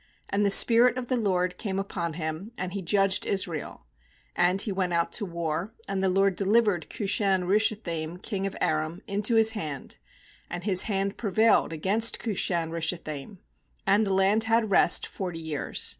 [0.33, 3.85] 10And the spirit of the LORD came upon him, and he judged Israel;
[4.35, 9.01] and he went out to war, and the LORD delivered Cushan rishathaim king of Aram
[9.05, 9.97] into his hand;
[10.49, 13.37] and his hand prevailed against Cushan rishathaim.
[13.85, 15.87] "And the land had rest forty years.